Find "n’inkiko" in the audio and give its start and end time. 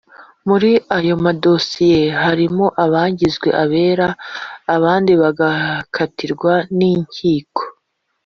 6.77-7.61